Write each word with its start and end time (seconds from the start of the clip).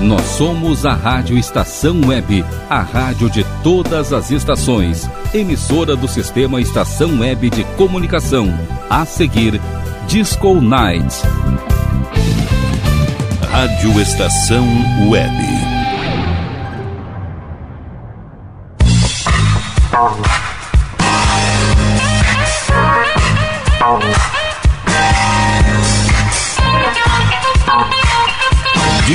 Nós 0.00 0.22
somos 0.22 0.84
a 0.84 0.92
Rádio 0.92 1.38
Estação 1.38 2.00
Web, 2.06 2.44
a 2.68 2.82
rádio 2.82 3.30
de 3.30 3.44
todas 3.62 4.12
as 4.12 4.30
estações, 4.30 5.08
emissora 5.32 5.96
do 5.96 6.06
sistema 6.06 6.60
Estação 6.60 7.20
Web 7.20 7.48
de 7.48 7.64
Comunicação. 7.76 8.46
A 8.90 9.06
seguir, 9.06 9.60
Disco 10.06 10.60
Night. 10.60 11.22
Rádio 13.50 14.00
Estação 14.00 14.66
Web. 15.08 15.65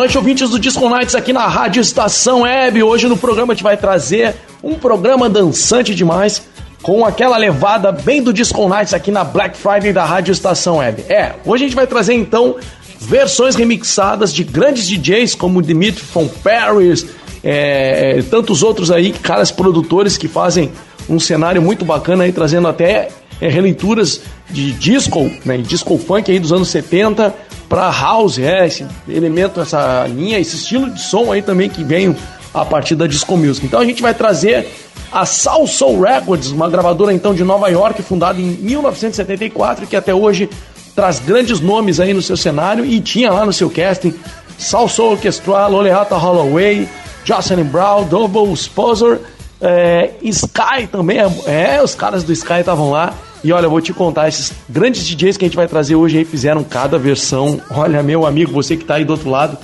Noite, 0.00 0.16
ouvintes 0.16 0.48
do 0.48 0.58
Disco 0.58 0.88
Nights 0.88 1.14
aqui 1.14 1.30
na 1.30 1.46
Rádio 1.46 1.78
Estação 1.78 2.40
Web. 2.40 2.82
Hoje 2.82 3.06
no 3.06 3.18
programa 3.18 3.52
a 3.52 3.54
gente 3.54 3.62
vai 3.62 3.76
trazer 3.76 4.34
um 4.62 4.74
programa 4.74 5.28
dançante 5.28 5.94
demais 5.94 6.48
com 6.80 7.04
aquela 7.04 7.36
levada 7.36 7.92
bem 7.92 8.22
do 8.22 8.32
Disco 8.32 8.66
Nights 8.66 8.94
aqui 8.94 9.10
na 9.10 9.24
Black 9.24 9.58
Friday 9.58 9.92
da 9.92 10.02
Rádio 10.02 10.32
Estação 10.32 10.78
Web. 10.78 11.04
É, 11.06 11.34
hoje 11.44 11.64
a 11.64 11.66
gente 11.66 11.76
vai 11.76 11.86
trazer 11.86 12.14
então 12.14 12.56
versões 12.98 13.54
remixadas 13.54 14.32
de 14.32 14.42
grandes 14.42 14.88
DJs 14.88 15.34
como 15.34 15.60
Dimitri 15.60 16.02
von 16.14 16.26
Paris, 16.28 17.04
é, 17.44 18.22
tantos 18.30 18.62
outros 18.62 18.90
aí, 18.90 19.12
caras 19.12 19.50
produtores 19.50 20.16
que 20.16 20.28
fazem 20.28 20.72
um 21.10 21.20
cenário 21.20 21.60
muito 21.60 21.84
bacana 21.84 22.24
aí, 22.24 22.32
trazendo 22.32 22.68
até 22.68 23.10
é, 23.38 23.48
releituras 23.50 24.22
de 24.48 24.72
disco, 24.72 25.30
né, 25.44 25.58
disco 25.58 25.98
funk 25.98 26.32
aí 26.32 26.38
dos 26.38 26.54
anos 26.54 26.70
70 26.70 27.49
para 27.70 27.88
house, 27.88 28.36
é, 28.36 28.66
esse 28.66 28.84
elemento, 29.08 29.60
essa 29.60 30.04
linha, 30.08 30.40
esse 30.40 30.56
estilo 30.56 30.90
de 30.90 31.00
som 31.00 31.30
aí 31.30 31.40
também 31.40 31.70
que 31.70 31.84
vem 31.84 32.16
a 32.52 32.64
partir 32.64 32.96
da 32.96 33.06
disco 33.06 33.36
music. 33.36 33.64
Então 33.64 33.78
a 33.78 33.84
gente 33.84 34.02
vai 34.02 34.12
trazer 34.12 34.68
a 35.12 35.24
Soul 35.24 35.68
Soul 35.68 36.00
Records, 36.00 36.50
uma 36.50 36.68
gravadora 36.68 37.14
então 37.14 37.32
de 37.32 37.44
Nova 37.44 37.68
York, 37.68 38.02
fundada 38.02 38.40
em 38.40 38.44
1974, 38.44 39.86
que 39.86 39.94
até 39.94 40.12
hoje 40.12 40.50
traz 40.96 41.20
grandes 41.20 41.60
nomes 41.60 42.00
aí 42.00 42.12
no 42.12 42.20
seu 42.20 42.36
cenário 42.36 42.84
e 42.84 43.00
tinha 43.00 43.30
lá 43.30 43.46
no 43.46 43.52
seu 43.52 43.70
casting 43.70 44.12
Soul 44.58 44.88
Soul 44.88 45.12
Orchestra, 45.12 45.68
Loleata 45.68 46.16
Holloway, 46.16 46.88
Jocelyn 47.24 47.62
Brown, 47.62 48.02
Double 48.02 48.52
Sponsor, 48.54 49.20
é, 49.60 50.10
Sky 50.22 50.88
também, 50.90 51.18
é, 51.46 51.80
os 51.80 51.94
caras 51.94 52.24
do 52.24 52.32
Sky 52.32 52.54
estavam 52.54 52.90
lá. 52.90 53.14
E 53.42 53.52
olha, 53.52 53.66
eu 53.66 53.70
vou 53.70 53.80
te 53.80 53.92
contar, 53.92 54.28
esses 54.28 54.52
grandes 54.68 55.06
DJs 55.06 55.36
que 55.36 55.44
a 55.44 55.48
gente 55.48 55.56
vai 55.56 55.66
trazer 55.66 55.94
hoje 55.94 56.18
aí 56.18 56.24
fizeram 56.24 56.62
cada 56.62 56.98
versão. 56.98 57.60
Olha, 57.70 58.02
meu 58.02 58.26
amigo, 58.26 58.52
você 58.52 58.76
que 58.76 58.84
tá 58.84 58.96
aí 58.96 59.04
do 59.04 59.12
outro 59.12 59.30
lado, 59.30 59.56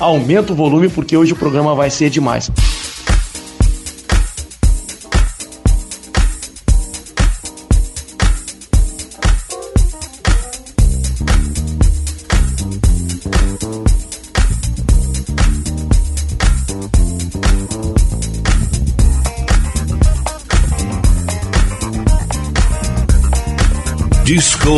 aumenta 0.00 0.52
o 0.52 0.56
volume 0.56 0.88
porque 0.88 1.16
hoje 1.16 1.32
o 1.32 1.36
programa 1.36 1.74
vai 1.74 1.90
ser 1.90 2.08
demais. 2.08 2.50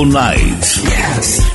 Night. 0.05 0.79
Yes. 0.85 1.50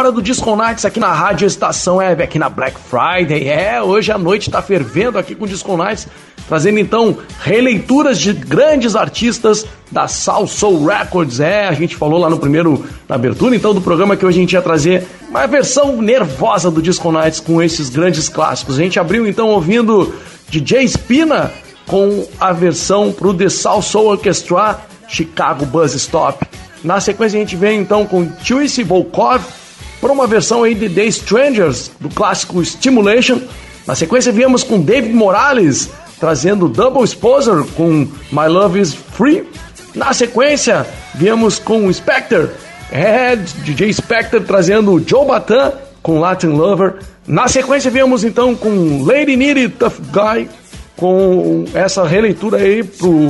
Hora 0.00 0.10
do 0.10 0.22
Disco 0.22 0.56
Nights 0.56 0.86
aqui 0.86 0.98
na 0.98 1.12
Rádio 1.12 1.46
Estação 1.46 1.96
Web, 1.96 2.22
aqui 2.22 2.38
na 2.38 2.48
Black 2.48 2.74
Friday. 2.80 3.46
É, 3.48 3.82
hoje 3.82 4.10
a 4.10 4.16
noite 4.16 4.50
tá 4.50 4.62
fervendo 4.62 5.18
aqui 5.18 5.34
com 5.34 5.44
o 5.44 5.48
Disco 5.48 5.76
Nights, 5.76 6.08
trazendo 6.48 6.78
então 6.78 7.18
releituras 7.42 8.18
de 8.18 8.32
grandes 8.32 8.96
artistas 8.96 9.66
da 9.90 10.08
Soul 10.08 10.46
Soul 10.46 10.86
Records. 10.86 11.38
É, 11.38 11.68
a 11.68 11.72
gente 11.72 11.96
falou 11.96 12.18
lá 12.18 12.30
no 12.30 12.38
primeiro, 12.38 12.82
na 13.06 13.14
abertura 13.14 13.54
então 13.54 13.74
do 13.74 13.82
programa 13.82 14.16
que 14.16 14.24
hoje 14.24 14.38
a 14.38 14.40
gente 14.40 14.52
ia 14.54 14.62
trazer 14.62 15.06
uma 15.28 15.46
versão 15.46 16.00
nervosa 16.00 16.70
do 16.70 16.80
Disco 16.80 17.12
Nights 17.12 17.38
com 17.38 17.62
esses 17.62 17.90
grandes 17.90 18.26
clássicos. 18.26 18.78
A 18.78 18.82
gente 18.82 18.98
abriu 18.98 19.26
então 19.26 19.48
ouvindo 19.48 20.14
DJ 20.48 20.88
Spina 20.88 21.52
com 21.86 22.26
a 22.40 22.52
versão 22.52 23.12
pro 23.12 23.34
The 23.34 23.50
Soul 23.50 23.82
Soul 23.82 24.06
Orchestra 24.06 24.80
Chicago 25.06 25.66
Buzz 25.66 25.92
Stop. 25.94 26.46
Na 26.82 27.00
sequência 27.00 27.36
a 27.36 27.40
gente 27.40 27.54
vem 27.54 27.80
então 27.80 28.06
com 28.06 28.26
Chuisi 28.42 28.82
Volkov 28.82 29.42
uma 30.20 30.26
versão 30.26 30.64
aí 30.64 30.74
de 30.74 30.88
The 30.88 31.06
Strangers 31.06 31.90
do 31.98 32.10
clássico 32.10 32.62
Stimulation. 32.62 33.40
Na 33.86 33.94
sequência 33.94 34.30
viemos 34.30 34.62
com 34.62 34.78
David 34.78 35.14
Morales 35.14 35.88
trazendo 36.18 36.68
Double 36.68 37.02
Exposure 37.02 37.66
com 37.70 38.06
My 38.30 38.46
Love 38.46 38.78
Is 38.78 38.92
Free. 38.92 39.48
Na 39.94 40.12
sequência 40.12 40.86
viemos 41.14 41.58
com 41.58 41.90
Spectre, 41.90 42.50
é, 42.92 43.34
DJ 43.34 43.94
Spectre 43.94 44.40
trazendo 44.40 45.02
Joe 45.06 45.26
Batan 45.26 45.72
com 46.02 46.20
Latin 46.20 46.48
Lover. 46.48 46.96
Na 47.26 47.48
sequência 47.48 47.90
viemos 47.90 48.22
então 48.22 48.54
com 48.54 49.02
Lady 49.02 49.36
Nitty 49.36 49.70
Tough 49.70 50.00
Guy 50.12 50.50
com 50.98 51.64
essa 51.72 52.04
releitura 52.06 52.58
aí 52.58 52.84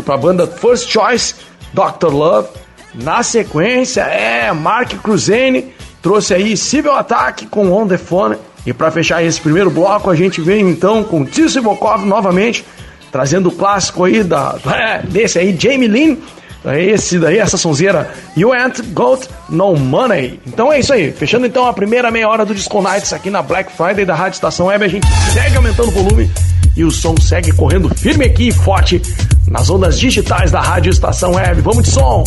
para 0.05 0.15
a 0.15 0.19
banda 0.19 0.45
First 0.45 0.91
Choice, 0.91 1.37
Dr. 1.73 2.13
Love. 2.13 2.49
Na 2.93 3.23
sequência, 3.23 4.01
é 4.01 4.53
Mark 4.53 4.93
Cruzene 5.01 5.73
trouxe 6.03 6.35
aí 6.35 6.57
Civil 6.57 6.95
Attack 6.95 7.47
com 7.47 7.73
On 7.73 7.87
The 7.87 7.99
Phone. 7.99 8.37
E 8.67 8.73
para 8.73 8.91
fechar 8.91 9.23
esse 9.23 9.41
primeiro 9.41 9.71
bloco, 9.71 10.11
a 10.11 10.15
gente 10.15 10.41
vem 10.41 10.69
então 10.69 11.03
com 11.03 11.25
Tissy 11.25 11.61
Bokov 11.61 12.05
novamente, 12.05 12.65
trazendo 13.11 13.49
o 13.49 13.53
clássico 13.53 14.05
aí 14.05 14.23
da, 14.23 14.57
é, 14.75 15.03
desse 15.03 15.39
aí, 15.39 15.57
Jamie 15.59 15.89
Lynn. 15.89 16.17
Esse 16.63 17.19
daí, 17.19 17.39
essa 17.39 17.57
sonzeira, 17.57 18.13
You 18.37 18.53
Ain't 18.53 18.83
Got 18.93 19.27
No 19.49 19.75
Money. 19.77 20.39
Então 20.47 20.71
é 20.71 20.79
isso 20.79 20.93
aí, 20.93 21.11
fechando 21.11 21.47
então 21.47 21.67
a 21.67 21.73
primeira 21.73 22.11
meia 22.11 22.29
hora 22.29 22.45
do 22.45 22.55
Disco 22.55 22.83
Nights 22.83 23.15
aqui 23.15 23.31
na 23.31 23.41
Black 23.41 23.73
Friday 23.73 24.05
da 24.05 24.15
Rádio 24.15 24.37
Estação 24.37 24.67
Web. 24.67 24.85
A 24.85 24.89
gente 24.89 25.07
segue 25.33 25.57
aumentando 25.57 25.89
o 25.89 25.93
volume 25.93 26.31
e 26.77 26.85
o 26.85 26.91
som 26.91 27.17
segue 27.17 27.51
correndo 27.53 27.89
firme 27.89 28.27
aqui 28.27 28.49
e 28.49 28.53
forte 28.53 29.01
nas 29.49 29.71
ondas 29.71 29.99
digitais 29.99 30.51
da 30.51 30.61
Rádio 30.61 30.91
Estação 30.91 31.33
Web. 31.33 31.63
Vamos 31.63 31.85
de 31.85 31.91
som! 31.91 32.25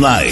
Disco 0.00 0.29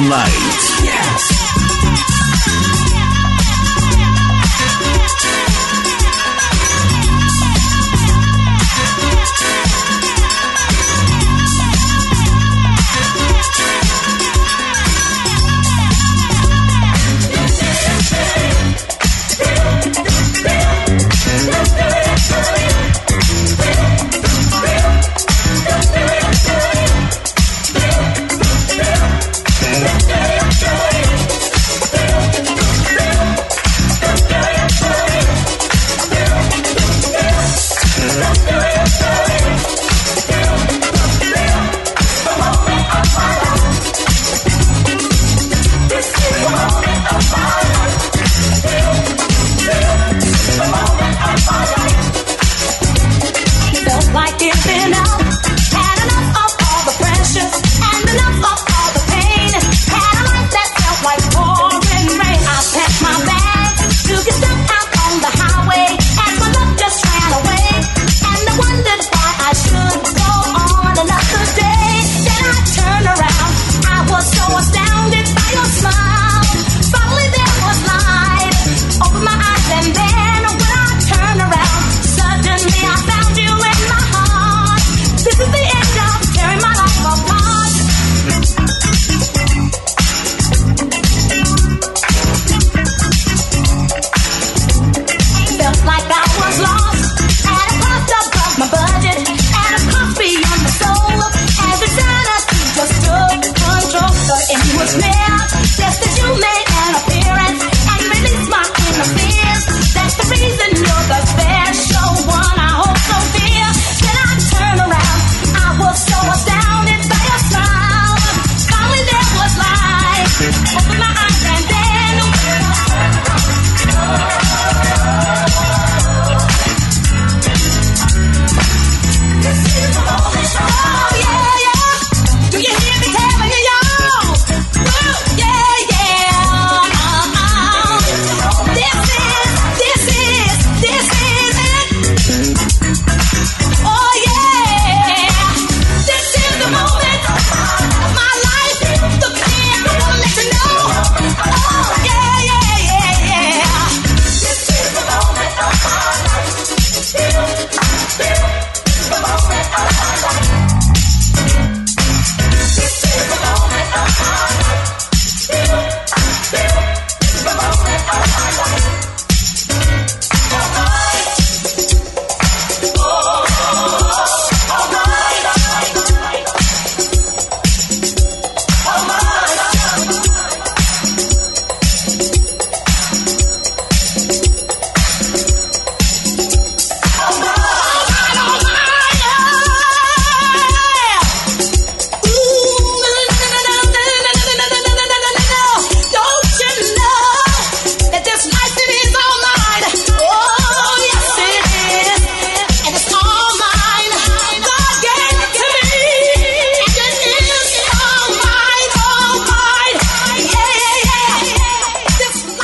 Disco 0.00 0.51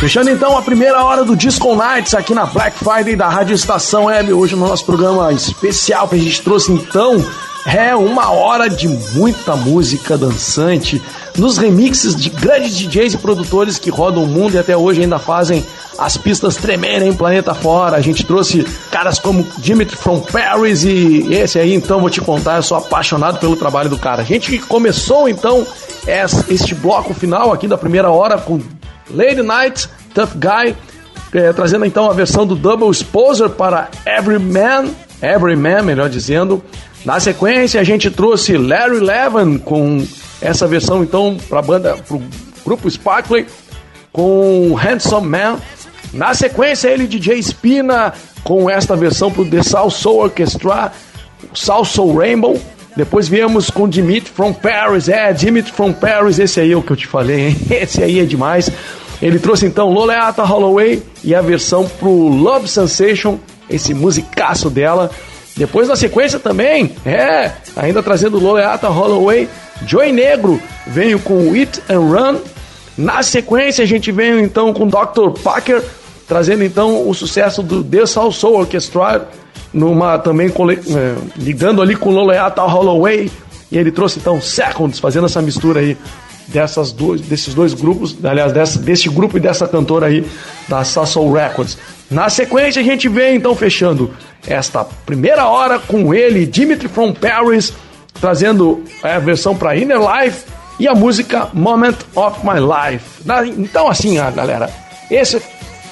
Fechando 0.09 0.31
então 0.31 0.57
a 0.57 0.63
primeira 0.63 1.05
hora 1.05 1.23
do 1.23 1.37
Disco 1.37 1.77
Nights 1.77 2.15
aqui 2.15 2.33
na 2.33 2.47
Black 2.47 2.79
Friday 2.83 3.15
da 3.15 3.29
Rádio 3.29 3.55
Estação 3.55 4.07
Web. 4.07 4.33
Hoje 4.33 4.57
no 4.57 4.67
nosso 4.67 4.83
programa 4.87 5.31
especial 5.35 6.09
que 6.09 6.15
a 6.15 6.19
gente 6.19 6.41
trouxe 6.41 6.73
então 6.73 7.23
é 7.67 7.95
uma 7.95 8.31
hora 8.31 8.71
de 8.71 8.89
muita 8.89 9.55
música 9.55 10.17
dançante 10.17 11.03
nos 11.37 11.59
remixes 11.59 12.17
de 12.17 12.31
grandes 12.31 12.75
DJs 12.75 13.13
e 13.13 13.19
produtores 13.19 13.77
que 13.79 13.91
rodam 13.91 14.25
o 14.25 14.27
mundo 14.27 14.55
e 14.55 14.59
até 14.59 14.75
hoje 14.75 15.03
ainda 15.03 15.19
fazem 15.19 15.63
as 15.99 16.17
pistas 16.17 16.57
tremerem 16.57 17.13
planeta 17.13 17.55
fora. 17.55 17.95
A 17.99 18.01
gente 18.01 18.25
trouxe 18.25 18.67
caras 18.91 19.19
como 19.19 19.47
Dimitri 19.59 19.95
from 19.95 20.21
Paris 20.21 20.85
e 20.85 21.27
esse 21.35 21.59
aí 21.59 21.75
então 21.75 22.01
vou 22.01 22.09
te 22.09 22.23
contar, 22.23 22.57
eu 22.57 22.63
sou 22.63 22.79
apaixonado 22.79 23.39
pelo 23.41 23.57
trabalho 23.57 23.91
do 23.91 23.99
cara. 23.99 24.23
A 24.23 24.25
gente 24.25 24.57
começou 24.61 25.29
então 25.29 25.67
es- 26.07 26.49
este 26.49 26.75
bloco 26.75 27.13
final 27.13 27.53
aqui 27.53 27.69
da 27.69 27.77
primeira 27.77 28.09
hora 28.11 28.39
com 28.39 28.59
Lady 29.11 29.43
Night, 29.43 29.89
Tough 30.19 30.35
Guy, 30.35 30.75
eh, 31.33 31.53
trazendo 31.53 31.85
então 31.85 32.11
a 32.11 32.13
versão 32.13 32.45
do 32.45 32.57
Double 32.57 32.91
Exposure 32.91 33.51
para 33.51 33.89
Every 34.05 34.41
Man, 34.41 34.87
Every 35.23 35.55
Man, 35.55 35.83
melhor 35.83 36.09
dizendo. 36.09 36.61
Na 37.05 37.21
sequência, 37.21 37.81
a 37.81 37.85
gente 37.85 38.11
trouxe 38.11 38.57
Larry 38.57 38.99
Levin 38.99 39.59
com 39.59 40.05
essa 40.41 40.67
versão 40.67 41.05
então 41.05 41.37
para 41.49 41.61
a 41.61 41.63
banda, 41.63 41.97
para 41.97 42.17
o 42.17 42.23
grupo 42.65 42.91
Sparkley, 42.91 43.47
com 44.13 44.75
Handsome 44.75 45.29
Man. 45.29 45.59
Na 46.13 46.35
sequência, 46.35 46.89
ele 46.89 47.07
DJ 47.07 47.41
Spina 47.41 48.13
com 48.43 48.69
esta 48.69 48.97
versão 48.97 49.31
para 49.31 49.43
o 49.43 49.49
The 49.49 49.63
South 49.63 50.05
Orchestra, 50.05 50.91
South 51.55 52.13
Rainbow. 52.13 52.61
Depois 52.97 53.29
viemos 53.29 53.71
com 53.71 53.89
Dimitri 53.89 54.33
from 54.33 54.53
Paris. 54.53 55.09
É, 55.09 55.33
Dimitri 55.33 55.71
from 55.71 55.93
Paris, 55.93 56.41
esse 56.41 56.59
aí 56.59 56.73
é 56.73 56.77
o 56.77 56.83
que 56.83 56.91
eu 56.91 56.97
te 56.97 57.07
falei, 57.07 57.51
hein? 57.51 57.57
Esse 57.71 58.03
aí 58.03 58.19
é 58.19 58.25
demais. 58.25 58.69
Ele 59.21 59.39
trouxe 59.39 59.67
então 59.67 59.91
Loleata 59.91 60.43
Holloway 60.45 61.03
e 61.25 61.35
a 61.35 61.41
versão 61.41 61.87
pro 61.89 62.29
Love 62.29 62.69
Sensation, 62.69 63.39
esse 63.69 63.93
musicaço 63.93 64.71
dela. 64.71 65.11
Depois 65.57 65.89
na 65.89 65.97
sequência 65.97 66.39
também, 66.39 66.93
é, 67.05 67.51
ainda 67.77 68.01
trazendo 68.03 68.39
Loleata 68.39 68.89
Holloway, 68.89 69.49
Joy 69.85 70.13
Negro 70.13 70.61
veio 70.87 71.19
com 71.19 71.53
It 71.53 71.83
and 71.91 71.99
Run. 72.01 72.37
Na 72.97 73.23
sequência 73.23 73.83
a 73.83 73.87
gente 73.87 74.13
veio 74.13 74.39
então 74.39 74.73
com 74.73 74.87
Dr. 74.87 75.31
Packer, 75.43 75.83
trazendo 76.29 76.63
então 76.63 77.09
o 77.09 77.13
sucesso 77.15 77.61
do 77.63 77.83
The 77.83 78.07
Soul 78.07 78.31
Soul 78.33 78.59
Orchestra, 78.61 79.29
numa 79.73 80.17
também 80.19 80.49
cole- 80.49 80.81
eh, 80.89 81.15
ligando 81.37 81.83
ali 81.83 81.97
com 81.97 82.11
Loleata 82.11 82.63
Holloway, 82.63 83.31
e 83.71 83.77
ele 83.77 83.91
trouxe 83.91 84.19
então 84.21 84.41
Seconds, 84.41 84.99
fazendo 85.01 85.27
essa 85.27 85.43
mistura 85.43 85.81
aí 85.81 85.97
dessas 86.49 86.93
dois, 86.93 87.21
desses 87.21 87.55
dois 87.55 87.75
grupos, 87.75 88.17
aliás, 88.25 88.53
dessa, 88.53 88.79
desse 88.79 89.09
grupo 89.09 89.37
e 89.37 89.41
dessa 89.41 89.69
cantora 89.69 90.07
aí 90.07 90.27
da 90.67 90.83
Sassol 90.85 91.33
Records. 91.33 91.79
Na 92.11 92.29
sequência, 92.29 92.81
a 92.81 92.85
gente 92.85 93.09
vem 93.09 93.37
então 93.37 93.55
fechando 93.55 94.11
esta 94.47 94.85
primeira 94.85 95.47
hora 95.47 95.79
com 95.79 96.15
ele, 96.15 96.47
Dimitri 96.47 96.89
from 96.89 97.13
Paris, 97.13 97.73
trazendo 98.21 98.83
a 99.03 99.19
versão 99.19 99.55
para 99.55 99.77
Inner 99.77 99.99
Life 99.99 100.45
e 100.79 100.89
a 100.89 100.95
música 100.95 101.49
Moment 101.53 101.97
of 102.15 102.41
My 102.45 102.59
Life. 102.59 103.05
Então, 103.59 103.89
assim, 103.89 104.15
galera, 104.35 104.71
esse 105.11 105.41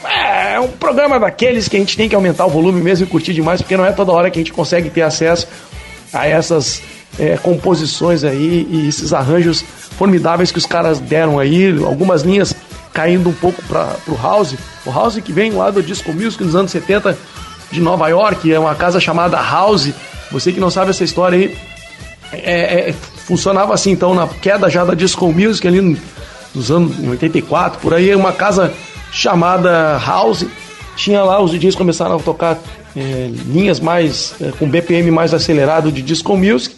é 0.04 0.58
um 0.58 0.68
programa 0.68 1.18
daqueles 1.18 1.68
que 1.68 1.76
a 1.76 1.80
gente 1.80 1.96
tem 1.96 2.08
que 2.08 2.14
aumentar 2.14 2.46
o 2.46 2.50
volume 2.50 2.80
mesmo 2.80 3.06
e 3.06 3.08
curtir 3.08 3.34
demais, 3.34 3.60
porque 3.60 3.76
não 3.76 3.84
é 3.84 3.92
toda 3.92 4.12
hora 4.12 4.30
que 4.30 4.38
a 4.38 4.42
gente 4.42 4.52
consegue 4.52 4.88
ter 4.88 5.02
acesso 5.02 5.46
a 6.12 6.26
essas 6.26 6.80
é, 7.18 7.36
composições 7.36 8.24
aí 8.24 8.66
e 8.70 8.88
esses 8.88 9.12
arranjos 9.12 9.62
formidáveis 9.96 10.52
que 10.52 10.58
os 10.58 10.66
caras 10.66 10.98
deram 10.98 11.38
aí, 11.38 11.74
algumas 11.84 12.22
linhas 12.22 12.54
caindo 12.92 13.28
um 13.28 13.32
pouco 13.32 13.62
para 13.64 13.94
o 14.08 14.14
house. 14.20 14.54
O 14.84 14.90
house 14.90 15.18
que 15.18 15.32
vem 15.32 15.52
lá 15.52 15.70
do 15.70 15.82
disco 15.82 16.12
music 16.12 16.42
nos 16.44 16.54
anos 16.56 16.70
70 16.70 17.16
de 17.70 17.80
Nova 17.80 18.08
York, 18.08 18.52
é 18.52 18.58
uma 18.58 18.74
casa 18.74 19.00
chamada 19.00 19.36
House. 19.40 19.90
Você 20.30 20.52
que 20.52 20.60
não 20.60 20.70
sabe 20.70 20.90
essa 20.90 21.04
história 21.04 21.36
aí, 21.38 21.56
é, 22.32 22.90
é, 22.90 22.92
funcionava 22.92 23.74
assim, 23.74 23.90
então, 23.90 24.14
na 24.14 24.26
queda 24.28 24.68
já 24.70 24.84
da 24.84 24.94
disco 24.94 25.26
music 25.32 25.66
ali 25.66 25.80
no- 25.80 25.96
nos 26.54 26.70
anos 26.70 26.96
84, 27.08 27.80
por 27.80 27.92
aí, 27.94 28.14
uma 28.14 28.32
casa 28.32 28.72
chamada 29.12 29.98
House. 29.98 30.46
Tinha 30.96 31.22
lá, 31.22 31.40
os 31.42 31.50
DJs 31.50 31.74
começaram 31.74 32.16
a 32.16 32.18
tocar 32.18 32.58
é, 32.96 33.30
linhas 33.46 33.78
mais, 33.80 34.34
é, 34.40 34.50
com 34.58 34.66
BPM 34.68 35.10
mais 35.10 35.34
acelerado 35.34 35.92
de 35.92 36.00
disco 36.02 36.34
music. 36.36 36.75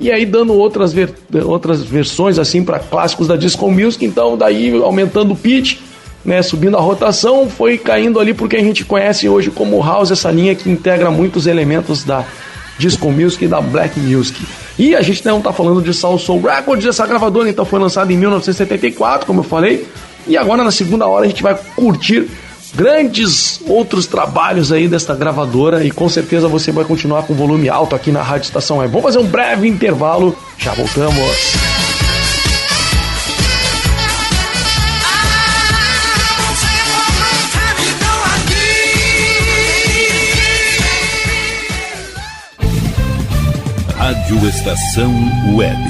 E 0.00 0.10
aí 0.10 0.24
dando 0.24 0.54
outras, 0.54 0.92
ver- 0.94 1.12
outras 1.44 1.82
versões 1.82 2.38
assim 2.38 2.64
para 2.64 2.78
clássicos 2.78 3.28
da 3.28 3.36
disco 3.36 3.70
music, 3.70 4.02
então 4.04 4.36
daí 4.36 4.74
aumentando 4.82 5.34
o 5.34 5.36
pitch, 5.36 5.76
né, 6.24 6.40
subindo 6.42 6.76
a 6.76 6.80
rotação, 6.80 7.48
foi 7.50 7.76
caindo 7.76 8.18
ali 8.18 8.32
porque 8.32 8.56
a 8.56 8.62
gente 8.62 8.82
conhece 8.84 9.28
hoje 9.28 9.50
como 9.50 9.78
house 9.82 10.10
essa 10.10 10.30
linha 10.30 10.54
que 10.54 10.70
integra 10.70 11.10
muitos 11.10 11.46
elementos 11.46 12.02
da 12.02 12.24
disco 12.78 13.10
music 13.10 13.44
e 13.44 13.48
da 13.48 13.60
black 13.60 14.00
music. 14.00 14.42
E 14.78 14.96
a 14.96 15.02
gente 15.02 15.24
não 15.26 15.42
tá 15.42 15.52
falando 15.52 15.82
de 15.82 15.92
Soul 15.92 16.18
Soul 16.18 16.40
Records, 16.40 16.86
essa 16.86 17.06
gravadora 17.06 17.50
então 17.50 17.66
foi 17.66 17.78
lançada 17.78 18.10
em 18.10 18.16
1974, 18.16 19.26
como 19.26 19.40
eu 19.40 19.44
falei, 19.44 19.86
e 20.26 20.34
agora 20.36 20.64
na 20.64 20.70
segunda 20.70 21.06
hora 21.06 21.26
a 21.26 21.28
gente 21.28 21.42
vai 21.42 21.54
curtir 21.76 22.26
grandes 22.74 23.60
outros 23.66 24.06
trabalhos 24.06 24.72
aí 24.72 24.88
desta 24.88 25.14
gravadora 25.14 25.84
e 25.84 25.90
com 25.90 26.08
certeza 26.08 26.48
você 26.48 26.72
vai 26.72 26.84
continuar 26.84 27.22
com 27.24 27.34
volume 27.34 27.68
alto 27.68 27.94
aqui 27.94 28.10
na 28.10 28.22
Rádio 28.22 28.46
Estação 28.46 28.78
Web. 28.78 28.92
Vamos 28.92 29.14
fazer 29.14 29.18
um 29.18 29.26
breve 29.26 29.68
intervalo, 29.68 30.36
já 30.58 30.72
voltamos. 30.72 31.54
Rádio 43.96 44.48
Estação 44.48 45.12
Web. 45.54 45.89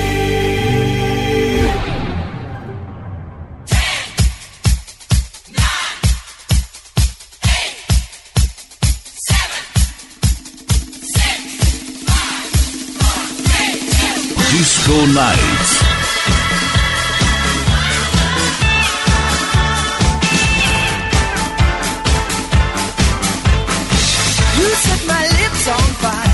Disco 14.61 15.07
Nights. 15.07 15.81
You 24.59 24.69
set 24.75 25.07
my 25.07 25.23
lips 25.39 25.67
on 25.67 25.79
fire. 26.03 26.30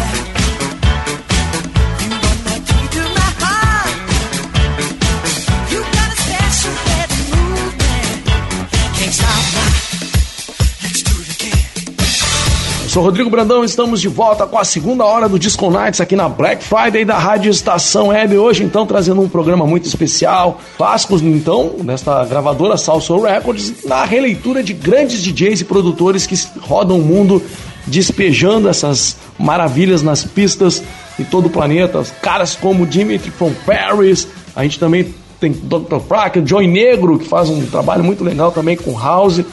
Sou 12.98 13.04
Rodrigo 13.04 13.30
Brandão, 13.30 13.64
estamos 13.64 14.02
de 14.02 14.08
volta 14.08 14.48
com 14.48 14.58
a 14.58 14.64
segunda 14.64 15.06
hora 15.06 15.30
do 15.30 15.38
Disco 15.38 15.70
Nights 15.70 16.02
aqui 16.02 16.16
na 16.16 16.28
Black 16.28 16.64
Friday 16.64 17.06
da 17.06 17.16
Rádio 17.16 17.52
Estação 17.52 18.08
Web. 18.08 18.36
Hoje, 18.40 18.64
então, 18.64 18.88
trazendo 18.88 19.22
um 19.22 19.30
programa 19.30 19.68
muito 19.68 19.86
especial. 19.86 20.60
Clássicos, 20.78 21.22
então, 21.22 21.76
nesta 21.84 22.26
gravadora 22.26 22.76
Salso 22.76 23.20
Records, 23.20 23.86
na 23.86 24.04
releitura 24.04 24.64
de 24.64 24.74
grandes 24.74 25.22
DJs 25.22 25.62
e 25.62 25.66
produtores 25.66 26.26
que 26.26 26.34
rodam 26.60 26.98
o 26.98 27.04
mundo 27.04 27.40
despejando 27.86 28.68
essas 28.68 29.16
maravilhas 29.38 30.02
nas 30.02 30.24
pistas 30.24 30.82
de 31.20 31.24
todo 31.24 31.46
o 31.46 31.50
planeta. 31.52 32.04
Caras 32.20 32.56
como 32.56 32.84
Dimitri 32.84 33.30
from 33.30 33.52
Paris, 33.64 34.28
a 34.56 34.64
gente 34.64 34.80
também 34.80 35.14
tem 35.40 35.52
Dr. 35.52 36.00
Frack, 36.08 36.42
Joy 36.44 36.66
Negro, 36.66 37.20
que 37.20 37.28
faz 37.28 37.48
um 37.48 37.64
trabalho 37.68 38.04
muito 38.04 38.24
legal 38.24 38.52
também 38.52 38.76
com 38.76 38.98
House. 38.98 39.44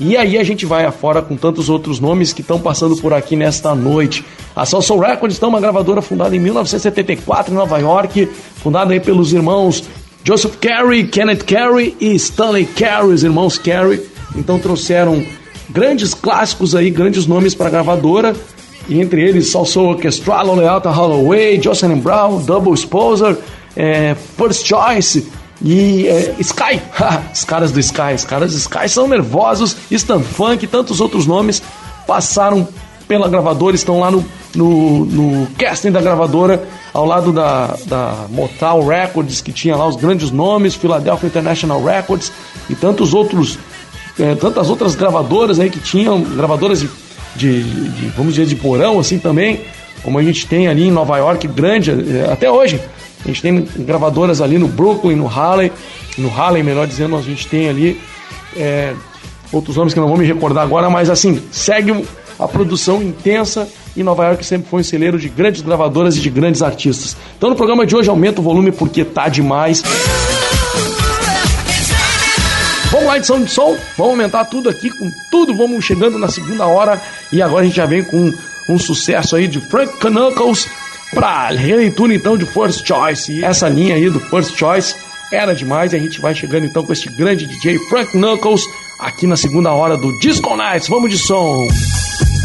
E 0.00 0.16
aí 0.16 0.38
a 0.38 0.42
gente 0.42 0.64
vai 0.64 0.86
afora 0.86 1.20
com 1.20 1.36
tantos 1.36 1.68
outros 1.68 2.00
nomes 2.00 2.32
que 2.32 2.40
estão 2.40 2.58
passando 2.58 2.96
por 2.96 3.12
aqui 3.12 3.36
nesta 3.36 3.74
noite. 3.74 4.24
A 4.56 4.64
Salsoul 4.64 4.98
Records 4.98 5.40
é 5.40 5.46
uma 5.46 5.60
gravadora 5.60 6.00
fundada 6.00 6.34
em 6.34 6.38
1974 6.38 7.52
em 7.52 7.56
Nova 7.56 7.76
York, 7.78 8.26
fundada 8.56 8.94
aí 8.94 9.00
pelos 9.00 9.34
irmãos 9.34 9.84
Joseph 10.24 10.56
Carey, 10.56 11.06
Kenneth 11.06 11.44
Carey 11.44 11.94
e 12.00 12.14
Stanley 12.14 12.64
Carey, 12.64 13.12
os 13.12 13.22
irmãos 13.22 13.58
Carey. 13.58 14.00
Então 14.34 14.58
trouxeram 14.58 15.22
grandes 15.68 16.14
clássicos 16.14 16.74
aí, 16.74 16.90
grandes 16.90 17.26
nomes 17.26 17.54
para 17.54 17.66
a 17.66 17.70
gravadora. 17.70 18.34
E 18.88 18.98
entre 19.02 19.22
eles 19.22 19.52
Salsoul 19.52 19.90
Orchestra, 19.90 20.40
Loleata 20.40 20.90
Holloway, 20.90 21.60
Jocelyn 21.60 22.00
Brown, 22.00 22.40
Double 22.40 22.72
Exposure, 22.72 23.36
é, 23.76 24.16
First 24.36 24.66
Choice 24.66 25.28
e 25.62 26.06
é, 26.08 26.34
Sky. 26.38 26.80
os 27.32 27.44
caras 27.44 27.72
do 27.72 27.80
Sky, 27.80 28.14
os 28.14 28.24
caras 28.24 28.52
do 28.52 28.58
Sky 28.58 28.88
são 28.88 29.06
nervosos, 29.06 29.76
Stan 29.90 30.20
Funk 30.20 30.64
e 30.64 30.68
tantos 30.68 31.00
outros 31.00 31.26
nomes 31.26 31.62
passaram 32.06 32.66
pela 33.06 33.28
gravadora, 33.28 33.74
estão 33.74 33.98
lá 33.98 34.10
no, 34.10 34.24
no, 34.54 35.04
no 35.04 35.46
casting 35.58 35.90
da 35.90 36.00
gravadora, 36.00 36.62
ao 36.94 37.04
lado 37.04 37.32
da, 37.32 37.76
da 37.86 38.26
Motown 38.30 38.86
Records, 38.86 39.40
que 39.40 39.52
tinha 39.52 39.74
lá 39.76 39.86
os 39.86 39.96
grandes 39.96 40.30
nomes, 40.30 40.76
Philadelphia 40.76 41.26
International 41.26 41.82
Records 41.82 42.32
e 42.68 42.74
tantos 42.74 43.12
outros, 43.12 43.58
é, 44.18 44.36
tantas 44.36 44.70
outras 44.70 44.94
gravadoras 44.94 45.58
aí 45.58 45.70
que 45.70 45.80
tinham, 45.80 46.20
gravadoras 46.22 46.80
de, 46.80 46.88
de, 47.34 47.62
de, 47.62 48.06
vamos 48.10 48.34
dizer, 48.34 48.46
de 48.46 48.54
porão 48.54 49.00
assim 49.00 49.18
também, 49.18 49.60
como 50.04 50.18
a 50.18 50.22
gente 50.22 50.46
tem 50.46 50.68
ali 50.68 50.86
em 50.86 50.90
Nova 50.90 51.18
York, 51.18 51.46
grande, 51.48 51.90
é, 51.90 52.32
até 52.32 52.50
hoje. 52.50 52.80
A 53.24 53.28
gente 53.28 53.42
tem 53.42 53.68
gravadoras 53.78 54.40
ali 54.40 54.58
no 54.58 54.68
Brooklyn, 54.68 55.16
no 55.16 55.26
Harlem, 55.26 55.70
no 56.16 56.28
Harlem, 56.28 56.62
melhor 56.62 56.86
dizendo, 56.86 57.16
a 57.16 57.22
gente 57.22 57.46
tem 57.46 57.68
ali 57.68 58.00
é, 58.56 58.94
outros 59.52 59.76
nomes 59.76 59.92
que 59.92 60.00
não 60.00 60.08
vou 60.08 60.16
me 60.16 60.26
recordar 60.26 60.64
agora, 60.64 60.88
mas 60.88 61.10
assim, 61.10 61.42
segue 61.50 62.04
a 62.38 62.48
produção 62.48 63.02
intensa 63.02 63.68
e 63.96 64.02
Nova 64.02 64.24
York 64.24 64.44
sempre 64.44 64.68
foi 64.68 64.80
um 64.80 64.84
celeiro 64.84 65.18
de 65.18 65.28
grandes 65.28 65.60
gravadoras 65.60 66.16
e 66.16 66.20
de 66.20 66.30
grandes 66.30 66.62
artistas. 66.62 67.16
Então 67.36 67.50
no 67.50 67.56
programa 67.56 67.84
de 67.84 67.94
hoje 67.94 68.08
aumenta 68.08 68.40
o 68.40 68.44
volume 68.44 68.72
porque 68.72 69.04
tá 69.04 69.28
demais. 69.28 69.82
Vamos 72.90 73.06
lá, 73.06 73.16
edição 73.18 73.40
de 73.40 73.50
som, 73.50 73.76
vamos 73.96 74.12
aumentar 74.12 74.44
tudo 74.46 74.68
aqui 74.68 74.90
com 74.90 75.08
tudo, 75.30 75.56
vamos 75.56 75.84
chegando 75.84 76.18
na 76.18 76.28
segunda 76.28 76.66
hora. 76.66 77.00
E 77.32 77.40
agora 77.40 77.62
a 77.62 77.64
gente 77.64 77.76
já 77.76 77.86
vem 77.86 78.02
com 78.02 78.32
um 78.68 78.78
sucesso 78.78 79.36
aí 79.36 79.46
de 79.46 79.60
Frank 79.60 79.98
Knuckles 79.98 80.68
pra 81.12 81.48
releitura 81.50 82.14
então 82.14 82.36
de 82.36 82.46
First 82.46 82.86
Choice. 82.86 83.32
E 83.32 83.44
essa 83.44 83.68
linha 83.68 83.94
aí 83.94 84.08
do 84.08 84.20
First 84.20 84.56
Choice 84.56 84.94
era 85.32 85.54
demais 85.54 85.92
e 85.92 85.96
a 85.96 85.98
gente 85.98 86.20
vai 86.20 86.34
chegando 86.34 86.66
então 86.66 86.84
com 86.84 86.92
este 86.92 87.08
grande 87.08 87.46
DJ 87.46 87.78
Frank 87.88 88.16
Knuckles 88.16 88.62
aqui 88.98 89.26
na 89.26 89.36
segunda 89.36 89.72
hora 89.72 89.96
do 89.96 90.18
Disco 90.18 90.56
Nights. 90.56 90.88
Vamos 90.88 91.10
de 91.10 91.18
som. 91.18 91.66
It's 91.66 92.39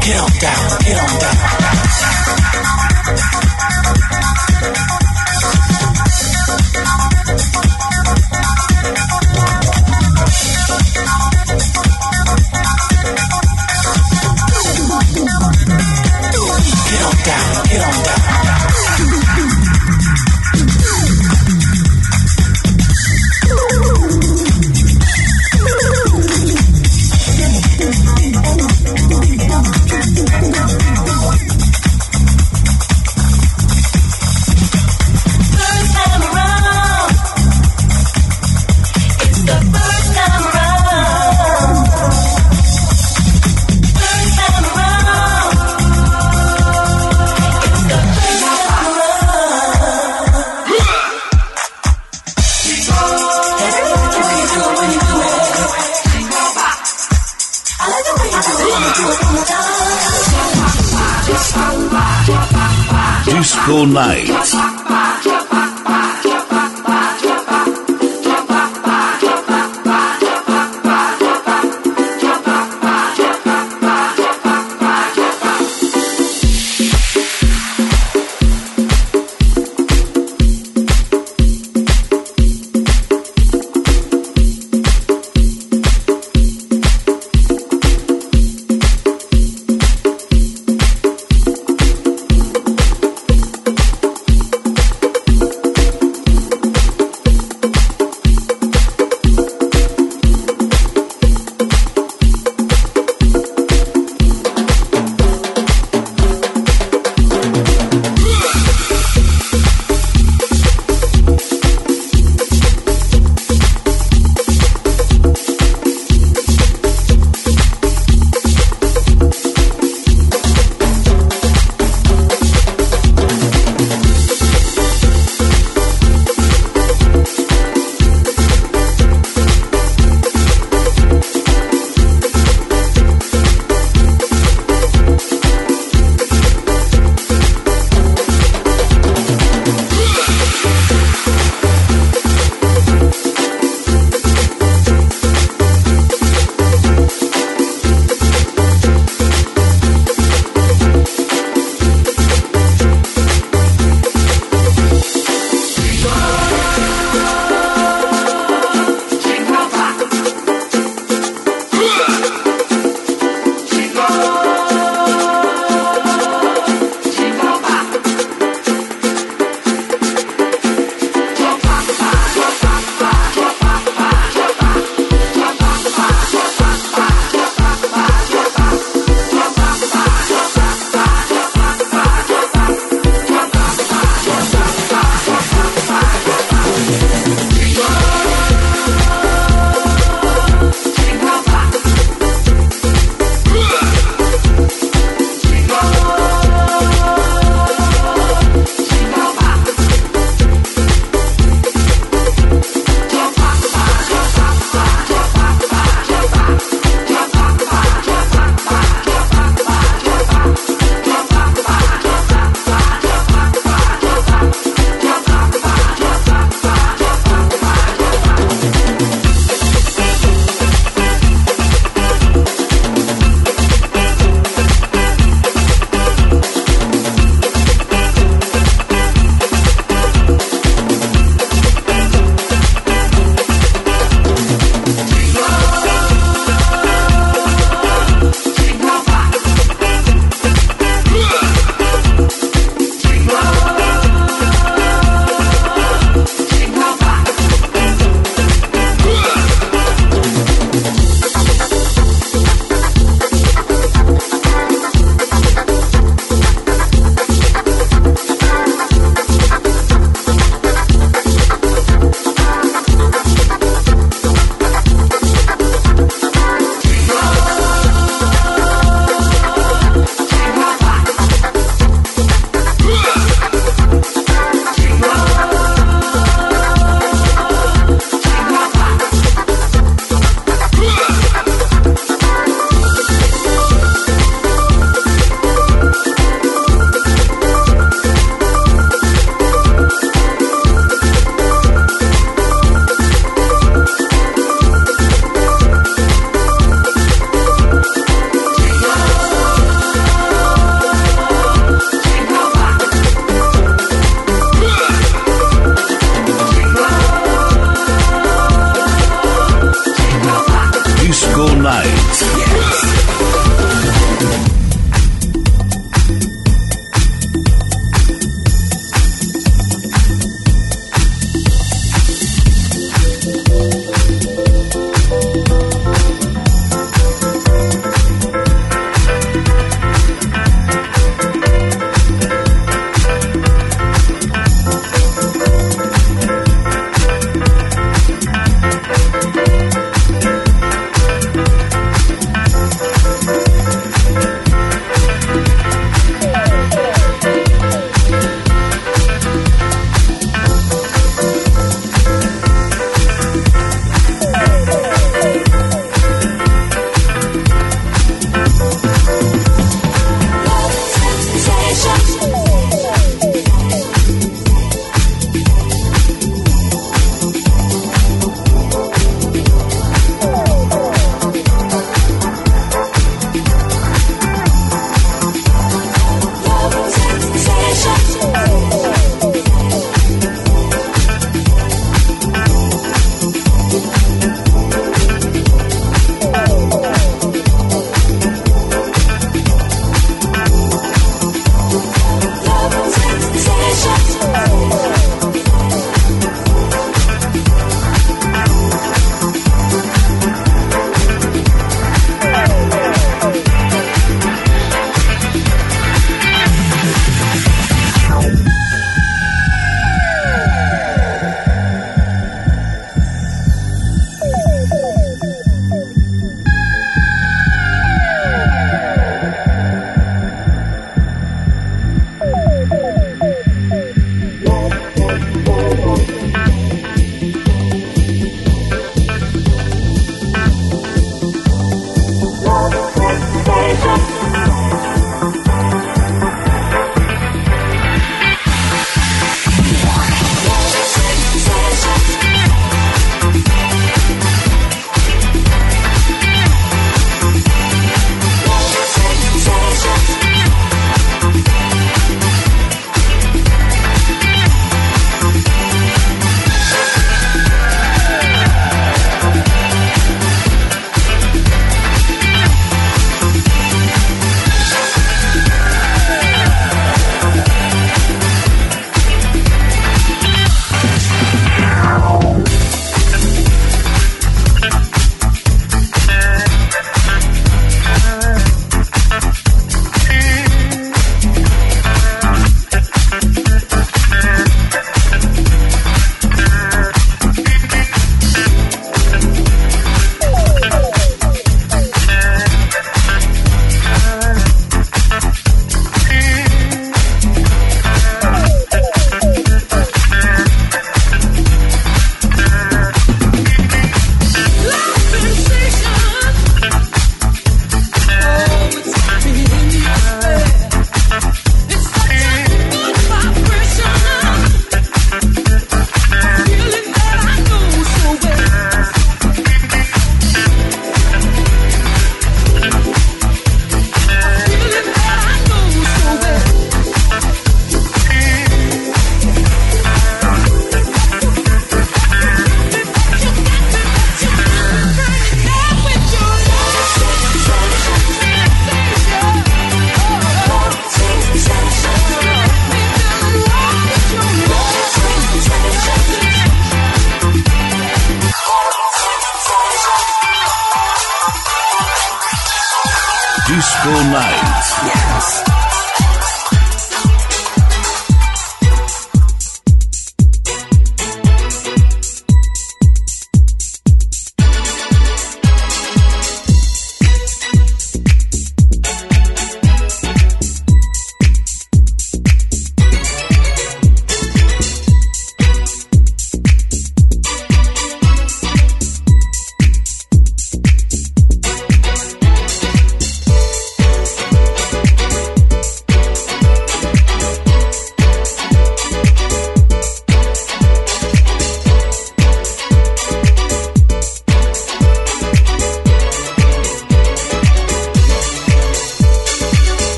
Get 0.00 0.20
on 0.20 0.30
down, 0.40 0.78
get 0.80 0.98
on 0.98 1.18
down. 1.20 1.42
Disco 63.92 64.31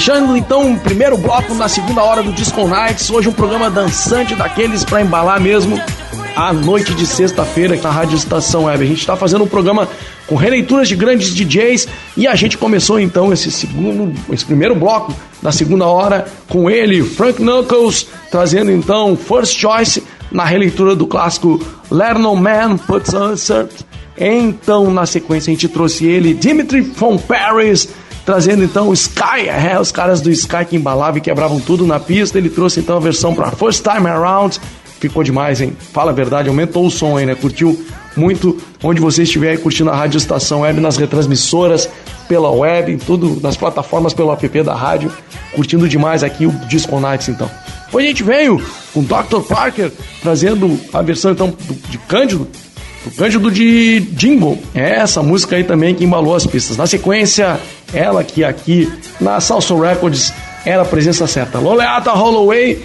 Fechando 0.00 0.34
então 0.34 0.72
o 0.72 0.80
primeiro 0.80 1.18
bloco 1.18 1.54
na 1.54 1.68
segunda 1.68 2.02
hora 2.02 2.22
do 2.22 2.32
Disco 2.32 2.66
Nights. 2.66 3.10
Hoje 3.10 3.28
um 3.28 3.34
programa 3.34 3.68
dançante 3.68 4.34
daqueles 4.34 4.82
pra 4.82 5.02
embalar 5.02 5.38
mesmo 5.38 5.78
a 6.34 6.54
noite 6.54 6.94
de 6.94 7.06
sexta-feira 7.06 7.74
aqui 7.74 7.84
na 7.84 7.90
Rádio 7.90 8.16
Estação 8.16 8.64
Web. 8.64 8.82
A 8.82 8.86
gente 8.86 9.00
está 9.00 9.14
fazendo 9.14 9.44
um 9.44 9.46
programa 9.46 9.86
com 10.26 10.36
releituras 10.36 10.88
de 10.88 10.96
grandes 10.96 11.34
DJs 11.34 11.86
e 12.16 12.26
a 12.26 12.34
gente 12.34 12.56
começou 12.56 12.98
então 12.98 13.30
esse 13.30 13.50
segundo, 13.50 14.10
esse 14.32 14.42
primeiro 14.42 14.74
bloco 14.74 15.14
da 15.42 15.52
segunda 15.52 15.84
hora 15.84 16.26
com 16.48 16.70
ele, 16.70 17.02
Frank 17.02 17.38
Knuckles, 17.38 18.06
trazendo 18.30 18.70
então 18.70 19.14
First 19.18 19.58
Choice 19.58 20.02
na 20.32 20.46
releitura 20.46 20.96
do 20.96 21.06
clássico 21.06 21.60
Let 21.90 22.16
No 22.16 22.34
Man 22.34 22.78
Puts 22.78 23.12
Answer. 23.12 23.68
Então, 24.16 24.90
na 24.90 25.04
sequência, 25.04 25.50
a 25.50 25.54
gente 25.54 25.68
trouxe 25.68 26.06
ele, 26.06 26.32
Dimitri 26.32 26.84
from 26.84 27.18
Paris, 27.18 27.90
trazendo 28.30 28.62
então 28.62 28.90
o 28.90 28.92
Sky, 28.92 29.48
é, 29.48 29.76
os 29.80 29.90
caras 29.90 30.20
do 30.20 30.30
Sky 30.30 30.64
que 30.64 30.76
embalavam 30.76 31.18
e 31.18 31.20
quebravam 31.20 31.58
tudo 31.58 31.84
na 31.84 31.98
pista. 31.98 32.38
Ele 32.38 32.48
trouxe 32.48 32.78
então 32.78 32.96
a 32.96 33.00
versão 33.00 33.34
para 33.34 33.50
First 33.50 33.82
Time 33.82 34.06
Around. 34.06 34.60
Ficou 35.00 35.24
demais, 35.24 35.60
hein? 35.60 35.76
Fala 35.92 36.12
a 36.12 36.14
verdade, 36.14 36.48
aumentou 36.48 36.86
o 36.86 36.90
som 36.92 37.16
aí, 37.16 37.26
né? 37.26 37.34
Curtiu 37.34 37.84
muito 38.16 38.56
onde 38.84 39.00
você 39.00 39.24
estiver 39.24 39.50
aí 39.50 39.58
curtindo 39.58 39.90
a 39.90 39.96
Rádio 39.96 40.18
Estação 40.18 40.60
Web, 40.60 40.80
nas 40.80 40.96
retransmissoras, 40.96 41.88
pela 42.28 42.52
web, 42.52 42.92
em 42.92 42.98
tudo, 42.98 43.40
nas 43.42 43.56
plataformas 43.56 44.14
pelo 44.14 44.30
app 44.30 44.62
da 44.62 44.76
rádio. 44.76 45.10
Curtindo 45.52 45.88
demais 45.88 46.22
aqui 46.22 46.46
o 46.46 46.52
Disco 46.68 47.00
Nights, 47.00 47.30
então. 47.30 47.50
Depois 47.86 48.04
a 48.04 48.08
gente 48.08 48.22
veio 48.22 48.64
com 48.94 49.02
Dr. 49.02 49.40
Parker, 49.48 49.90
trazendo 50.22 50.78
a 50.92 51.02
versão 51.02 51.32
então 51.32 51.52
de 51.88 51.98
Cândido, 51.98 52.46
o 53.06 53.10
Cândido 53.10 53.50
de 53.50 54.00
Jingle. 54.12 54.58
É 54.74 54.96
essa 54.96 55.22
música 55.22 55.56
aí 55.56 55.64
também 55.64 55.94
que 55.94 56.04
embalou 56.04 56.34
as 56.34 56.46
pistas. 56.46 56.76
Na 56.76 56.86
sequência, 56.86 57.58
ela 57.92 58.22
que 58.22 58.44
aqui 58.44 58.90
na 59.20 59.40
Salsa 59.40 59.74
Records 59.74 60.32
era 60.64 60.82
a 60.82 60.84
presença 60.84 61.26
certa. 61.26 61.58
Loleata 61.58 62.12
Holloway. 62.12 62.82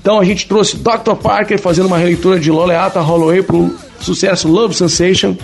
Então 0.00 0.20
a 0.20 0.24
gente 0.24 0.46
trouxe 0.46 0.76
Dr. 0.76 1.14
Parker 1.22 1.58
fazendo 1.58 1.86
uma 1.86 1.96
releitura 1.96 2.38
de 2.38 2.50
Loleata 2.50 3.00
Holloway 3.00 3.42
pro 3.42 3.74
sucesso 4.00 4.48
Love 4.48 4.74
Sensation. 4.74 5.36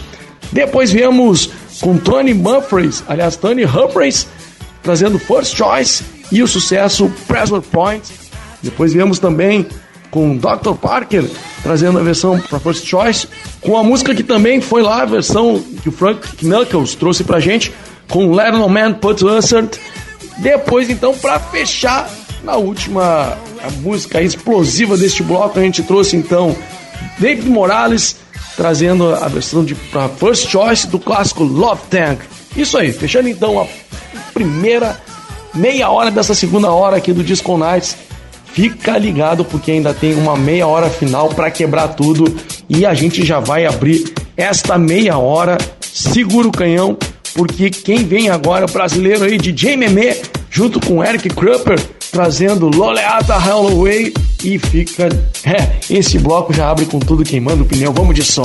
Depois 0.52 0.90
viemos 0.90 1.50
com 1.80 1.96
Tony 1.96 2.32
Humphreys, 2.32 3.02
aliás, 3.08 3.36
Tony 3.36 3.64
Humphreys, 3.64 4.26
trazendo 4.82 5.18
First 5.18 5.56
Choice 5.56 6.04
e 6.30 6.42
o 6.42 6.46
sucesso 6.46 7.10
Pressure 7.26 7.62
Point. 7.62 8.02
Depois 8.62 8.92
viemos 8.92 9.18
também 9.18 9.66
com 10.10 10.36
Dr. 10.36 10.74
Parker, 10.80 11.24
trazendo 11.62 11.98
a 11.98 12.02
versão 12.02 12.40
para 12.40 12.58
First 12.58 12.86
Choice, 12.86 13.28
com 13.60 13.76
a 13.76 13.82
música 13.82 14.14
que 14.14 14.22
também 14.22 14.60
foi 14.60 14.82
lá, 14.82 15.02
a 15.02 15.06
versão 15.06 15.62
que 15.82 15.88
o 15.88 15.92
Frank 15.92 16.36
Knuckles 16.36 16.94
trouxe 16.94 17.24
pra 17.24 17.40
gente, 17.40 17.72
com 18.08 18.32
Let 18.32 18.52
No 18.52 18.68
Man 18.68 18.94
Put 18.94 19.26
Answered. 19.26 19.78
Depois, 20.38 20.88
então, 20.88 21.14
para 21.16 21.38
fechar, 21.38 22.10
na 22.42 22.56
última 22.56 23.36
música 23.80 24.22
explosiva 24.22 24.96
deste 24.96 25.22
bloco, 25.22 25.58
a 25.58 25.62
gente 25.62 25.82
trouxe 25.82 26.16
então 26.16 26.56
David 27.18 27.48
Morales, 27.48 28.16
trazendo 28.56 29.14
a 29.14 29.28
versão 29.28 29.64
de 29.64 29.74
pra 29.74 30.08
First 30.08 30.48
Choice 30.48 30.86
do 30.86 30.98
clássico 30.98 31.44
Love 31.44 31.82
Tank. 31.90 32.20
Isso 32.56 32.76
aí, 32.76 32.92
fechando 32.92 33.28
então 33.28 33.60
a 33.60 33.66
primeira 34.32 35.00
meia 35.54 35.90
hora 35.90 36.10
dessa 36.10 36.34
segunda 36.34 36.70
hora 36.70 36.96
aqui 36.96 37.12
do 37.12 37.22
Disco 37.22 37.56
Nights. 37.56 37.96
Fica 38.52 38.98
ligado 38.98 39.44
porque 39.44 39.70
ainda 39.70 39.94
tem 39.94 40.14
uma 40.14 40.36
meia 40.36 40.66
hora 40.66 40.90
final 40.90 41.28
para 41.28 41.50
quebrar 41.50 41.88
tudo 41.88 42.24
e 42.68 42.84
a 42.84 42.94
gente 42.94 43.24
já 43.24 43.40
vai 43.40 43.66
abrir 43.66 44.12
esta 44.36 44.76
meia 44.76 45.18
hora. 45.18 45.56
Segura 45.80 46.48
o 46.48 46.52
canhão 46.52 46.96
porque 47.34 47.70
quem 47.70 48.04
vem 48.04 48.28
agora 48.28 48.64
é 48.64 48.68
o 48.68 48.72
brasileiro 48.72 49.24
aí 49.24 49.38
DJ 49.38 49.76
Meme 49.76 50.16
junto 50.50 50.80
com 50.80 51.04
Eric 51.04 51.28
Krupper 51.30 51.80
trazendo 52.10 52.68
Loleata 52.68 53.38
Holloway 53.38 54.12
e 54.42 54.58
fica 54.58 55.08
é, 55.44 55.78
esse 55.88 56.18
bloco 56.18 56.52
já 56.52 56.70
abre 56.70 56.86
com 56.86 56.98
tudo 56.98 57.24
queimando 57.24 57.62
o 57.62 57.66
pneu. 57.66 57.92
Vamos 57.92 58.14
de 58.14 58.24
som. 58.24 58.42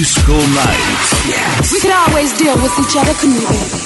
Disco 0.00 0.32
Nights. 0.32 1.72
We 1.74 1.78
could 1.78 1.92
always 1.92 2.32
deal 2.38 2.56
with 2.56 2.72
each 2.80 2.96
other, 2.96 3.12
couldn't 3.20 3.36
we, 3.36 3.44
baby? 3.44 3.80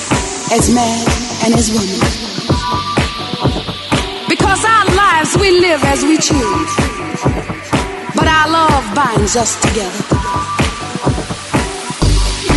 As 0.54 0.70
man 0.72 1.02
and 1.42 1.52
as 1.54 1.72
woman. 1.74 1.98
Because 4.28 4.64
our 4.64 4.86
lives 4.94 5.36
we 5.36 5.58
live 5.58 5.82
as 5.82 6.04
we 6.04 6.16
choose. 6.18 6.72
But 8.14 8.28
our 8.28 8.48
love 8.48 8.94
binds 8.94 9.34
us 9.34 9.60
together. 9.60 10.04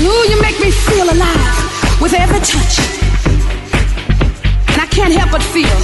Ooh, 0.06 0.24
you 0.30 0.40
make 0.40 0.60
me 0.60 0.70
feel 0.70 1.10
alive 1.10 2.00
with 2.00 2.14
every 2.14 2.42
touch. 2.42 2.78
And 4.70 4.80
I 4.80 4.86
can't 4.92 5.14
help 5.14 5.32
but 5.32 5.42
feel 5.42 5.80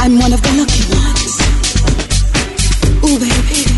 I'm 0.00 0.18
one 0.18 0.32
of 0.32 0.40
the 0.40 0.52
lucky 0.56 0.84
ones. 0.96 1.36
Ooh, 3.04 3.18
baby. 3.20 3.71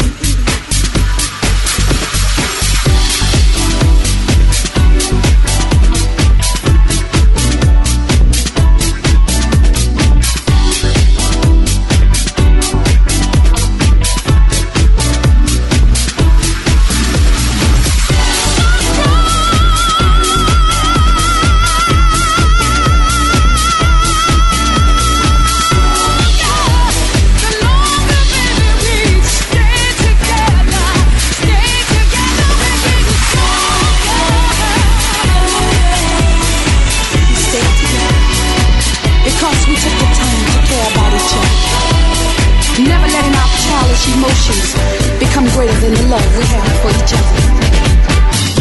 Emotions 44.12 44.74
become 45.18 45.46
greater 45.54 45.78
than 45.80 45.94
the 45.94 46.06
love 46.08 46.28
we 46.38 46.44
have 46.44 46.74
for 46.82 46.90
each 47.00 47.12
other. 47.18 47.38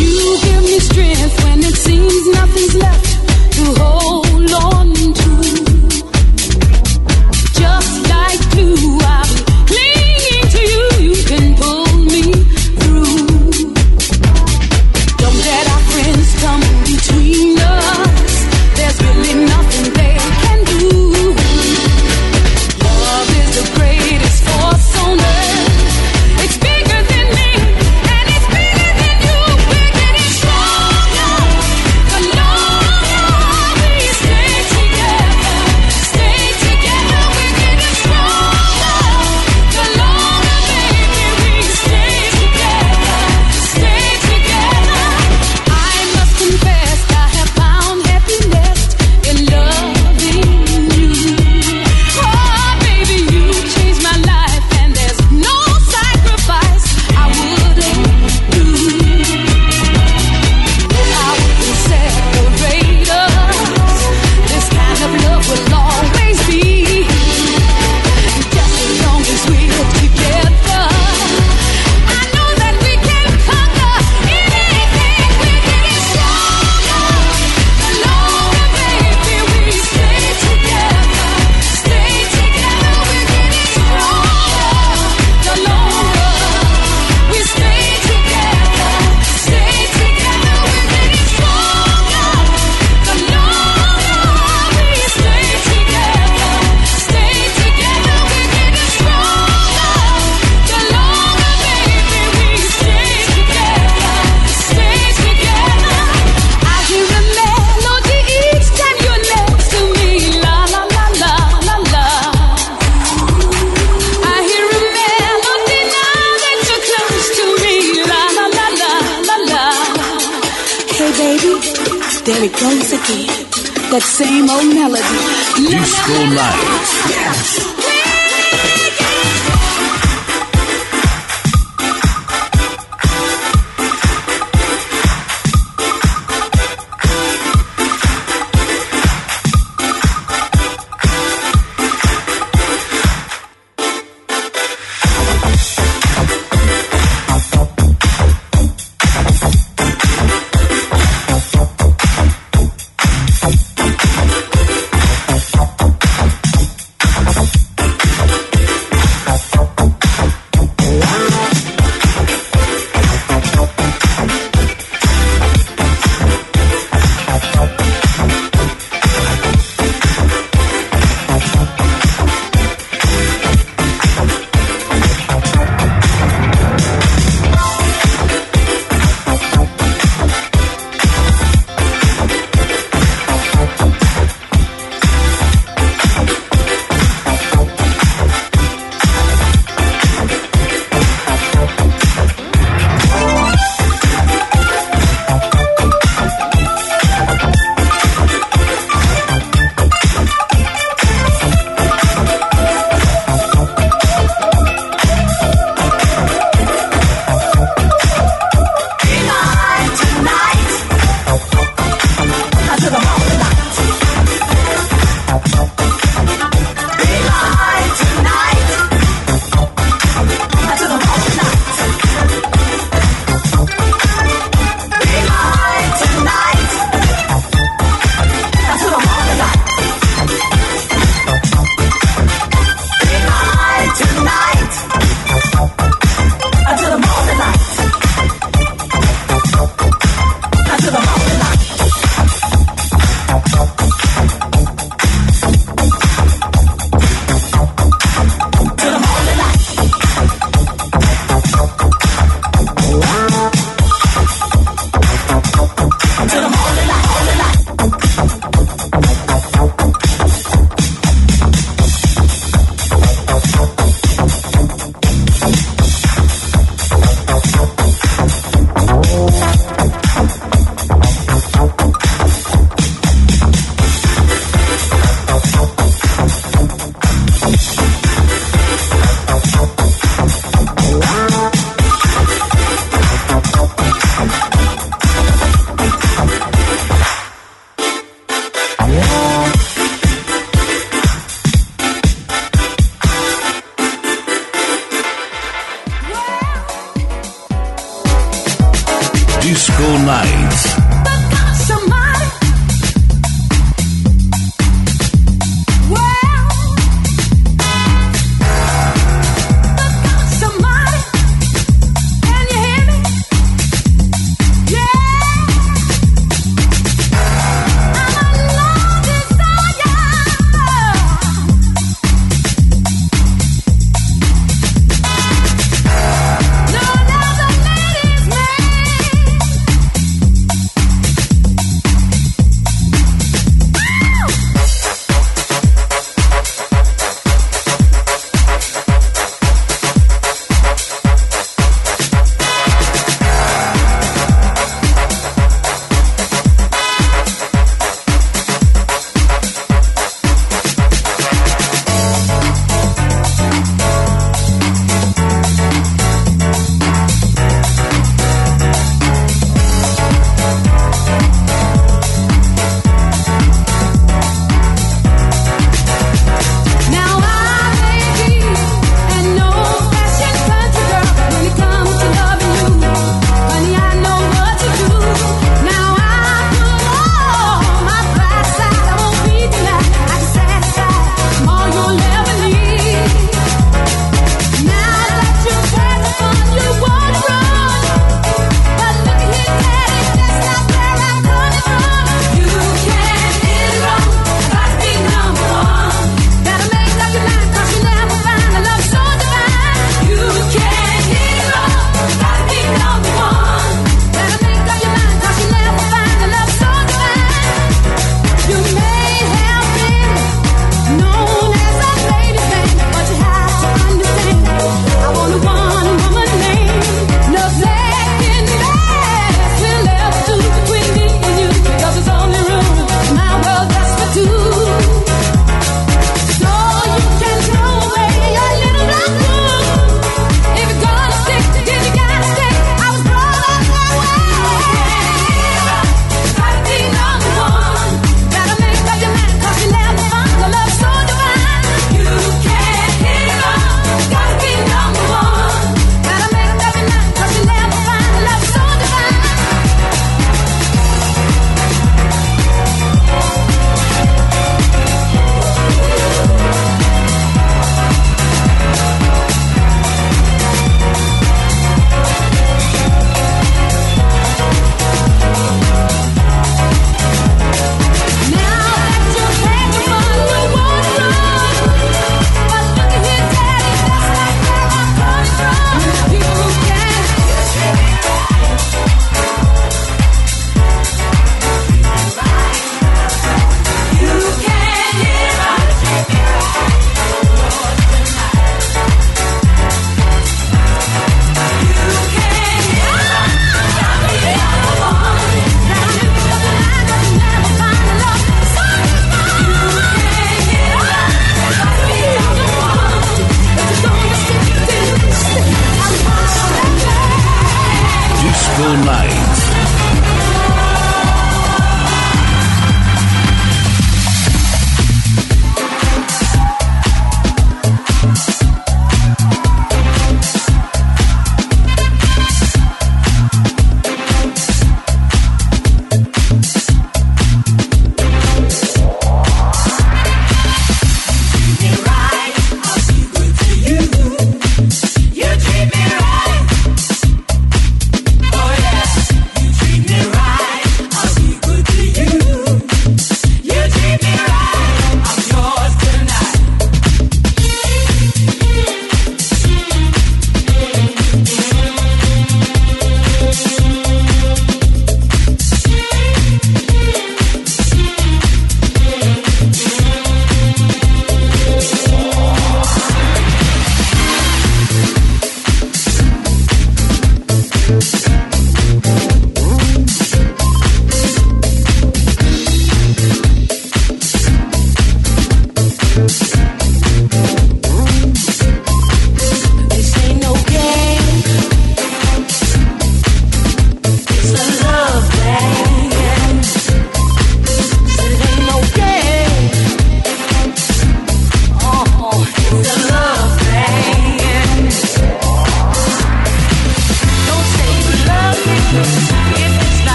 You 0.00 0.38
give 0.42 0.62
me 0.62 0.78
strength 0.78 1.44
when 1.44 1.58
it 1.60 1.76
seems 1.76 2.28
nothing's 2.28 2.74
left 2.74 3.10
to 3.56 3.64
hold 3.82 4.52
on 4.52 4.86
to. 5.20 5.30
Just 7.60 7.94
like 8.08 8.40
glue, 8.52 8.71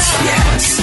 Yes. 0.00 0.79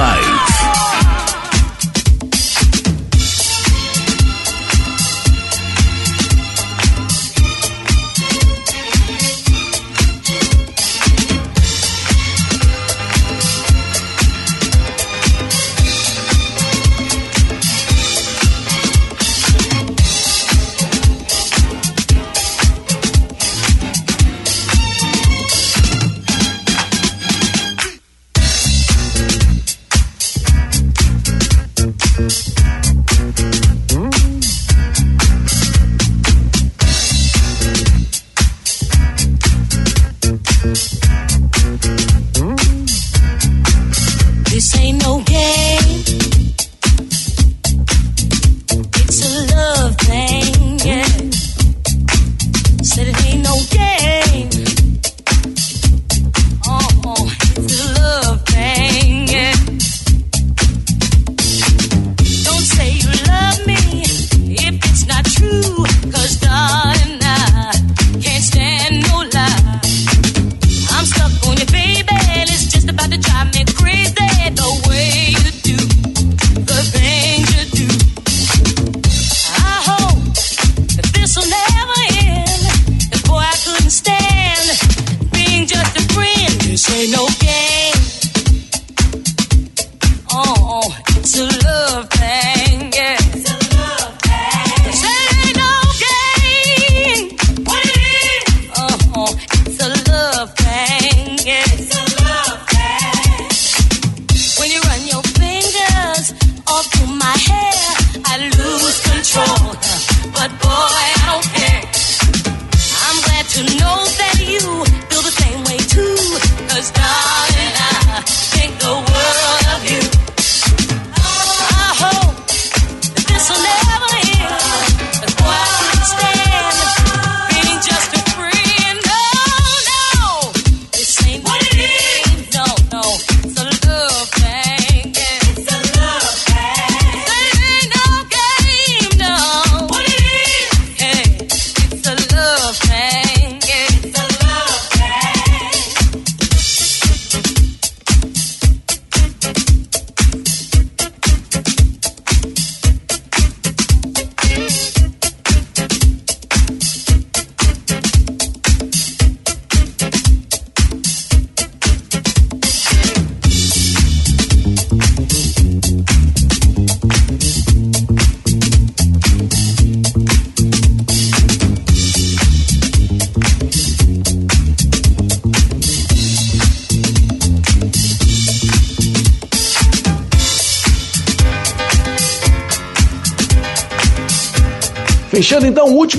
Disco 0.00 0.29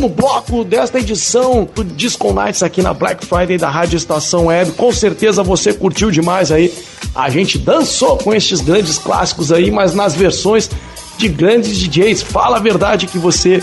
último 0.01 0.09
bloco 0.09 0.63
desta 0.63 0.99
edição 0.99 1.67
do 1.75 1.83
Disco 1.83 2.33
Nights 2.33 2.63
aqui 2.63 2.81
na 2.81 2.93
Black 2.93 3.25
Friday 3.25 3.57
da 3.57 3.69
Rádio 3.69 3.97
Estação 3.97 4.47
Web. 4.47 4.71
Com 4.71 4.91
certeza 4.91 5.43
você 5.43 5.73
curtiu 5.73 6.09
demais 6.09 6.51
aí. 6.51 6.73
A 7.13 7.29
gente 7.29 7.59
dançou 7.59 8.17
com 8.17 8.33
estes 8.33 8.61
grandes 8.61 8.97
clássicos 8.97 9.51
aí, 9.51 9.69
mas 9.69 9.93
nas 9.93 10.15
versões 10.15 10.69
de 11.17 11.27
grandes 11.27 11.77
DJs. 11.77 12.23
Fala 12.23 12.57
a 12.57 12.59
verdade 12.59 13.05
que 13.05 13.19
você 13.19 13.61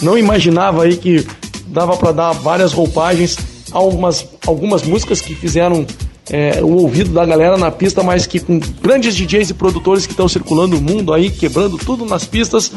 não 0.00 0.16
imaginava 0.16 0.84
aí 0.84 0.96
que 0.96 1.26
dava 1.66 1.96
para 1.96 2.12
dar 2.12 2.32
várias 2.32 2.72
roupagens 2.72 3.36
algumas, 3.72 4.26
algumas 4.46 4.82
músicas 4.82 5.20
que 5.20 5.34
fizeram 5.34 5.84
é, 6.30 6.62
o 6.62 6.68
ouvido 6.68 7.10
da 7.10 7.26
galera 7.26 7.56
na 7.56 7.70
pista, 7.70 8.02
mas 8.02 8.26
que 8.26 8.38
com 8.38 8.60
grandes 8.80 9.16
DJs 9.16 9.50
e 9.50 9.54
produtores 9.54 10.06
que 10.06 10.12
estão 10.12 10.28
circulando 10.28 10.76
o 10.76 10.80
mundo 10.80 11.12
aí, 11.12 11.30
quebrando 11.30 11.76
tudo 11.76 12.04
nas 12.04 12.24
pistas, 12.24 12.70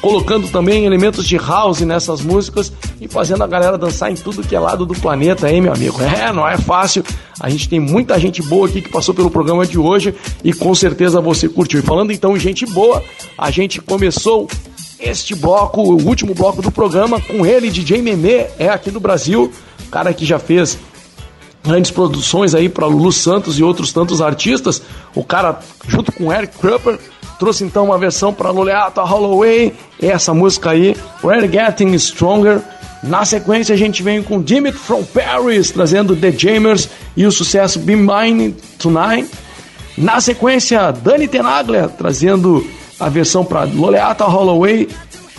colocando 0.00 0.48
também 0.48 0.86
elementos 0.86 1.26
de 1.26 1.36
house 1.36 1.80
nessas 1.80 2.20
músicas 2.20 2.72
e 3.00 3.06
fazendo 3.06 3.44
a 3.44 3.46
galera 3.46 3.76
dançar 3.76 4.10
em 4.10 4.14
tudo 4.14 4.42
que 4.42 4.56
é 4.56 4.60
lado 4.60 4.86
do 4.86 4.94
planeta, 4.94 5.50
hein, 5.50 5.60
meu 5.60 5.72
amigo? 5.72 6.00
É, 6.02 6.32
não 6.32 6.46
é 6.46 6.56
fácil. 6.56 7.04
A 7.38 7.48
gente 7.48 7.68
tem 7.68 7.80
muita 7.80 8.18
gente 8.18 8.42
boa 8.42 8.66
aqui 8.66 8.80
que 8.80 8.90
passou 8.90 9.14
pelo 9.14 9.30
programa 9.30 9.66
de 9.66 9.78
hoje 9.78 10.14
e 10.42 10.52
com 10.52 10.74
certeza 10.74 11.20
você 11.20 11.48
curtiu. 11.48 11.80
E 11.80 11.82
falando 11.82 12.12
então 12.12 12.36
em 12.36 12.40
gente 12.40 12.66
boa, 12.66 13.02
a 13.36 13.50
gente 13.50 13.80
começou 13.80 14.48
este 14.98 15.34
bloco, 15.34 15.80
o 15.80 16.06
último 16.06 16.34
bloco 16.34 16.60
do 16.60 16.70
programa, 16.70 17.20
com 17.20 17.44
ele, 17.46 17.70
DJ 17.70 18.02
Memê, 18.02 18.48
é 18.58 18.68
aqui 18.68 18.90
do 18.90 19.00
Brasil, 19.00 19.50
cara 19.90 20.12
que 20.12 20.26
já 20.26 20.38
fez 20.38 20.78
grandes 21.62 21.90
produções 21.90 22.54
aí 22.54 22.68
para 22.68 22.86
Lulu 22.86 23.12
Santos 23.12 23.58
e 23.58 23.62
outros 23.62 23.92
tantos 23.92 24.20
artistas. 24.20 24.82
O 25.14 25.22
cara, 25.22 25.58
junto 25.86 26.12
com 26.12 26.32
Eric 26.32 26.58
Krupper, 26.58 26.98
trouxe 27.38 27.64
então 27.64 27.86
uma 27.86 27.98
versão 27.98 28.32
para 28.32 28.50
Loleato 28.50 29.00
Holloway, 29.00 29.72
essa 30.00 30.34
música 30.34 30.70
aí, 30.70 30.96
We're 31.22 31.50
Getting 31.50 31.94
Stronger. 31.98 32.60
Na 33.02 33.24
sequência, 33.24 33.74
a 33.74 33.78
gente 33.78 34.02
vem 34.02 34.22
com 34.22 34.42
Dimit 34.42 34.76
from 34.76 35.02
Paris, 35.04 35.70
trazendo 35.70 36.14
The 36.14 36.32
Jamers 36.32 36.88
e 37.16 37.24
o 37.24 37.32
sucesso 37.32 37.78
Be 37.78 37.96
Mine 37.96 38.54
Tonight. 38.78 39.30
Na 39.96 40.20
sequência, 40.20 40.92
Dani 40.92 41.26
Tenaglia, 41.26 41.88
trazendo 41.88 42.66
a 42.98 43.08
versão 43.08 43.44
para 43.44 43.64
Loleato 43.64 44.24
Holloway 44.24 44.86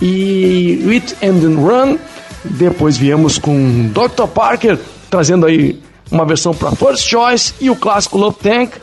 e 0.01 0.83
It 0.89 1.15
and 1.23 1.55
Run. 1.55 1.99
Depois 2.43 2.97
viemos 2.97 3.37
com 3.37 3.89
Dr. 3.89 4.27
Parker, 4.33 4.79
trazendo 5.11 5.45
aí 5.45 5.79
uma 6.11 6.25
versão 6.25 6.53
para 6.53 6.71
First 6.71 7.07
Choice 7.07 7.53
e 7.59 7.69
o 7.69 7.75
clássico 7.75 8.17
Love 8.17 8.37
Tank. 8.37 8.73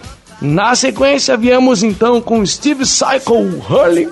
Na 0.40 0.74
sequência, 0.74 1.36
viemos 1.36 1.82
então 1.82 2.20
com 2.20 2.44
Steve 2.46 2.86
Cycle 2.86 3.62
Hurley 3.68 4.08